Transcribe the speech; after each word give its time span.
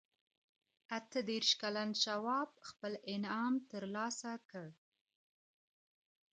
اته 0.97 1.19
دېرش 1.29 1.51
کلن 1.61 1.89
شواب 2.03 2.49
خپل 2.69 2.93
انعام 3.13 3.53
ترلاسه 3.71 4.31
کړ. 4.49 4.67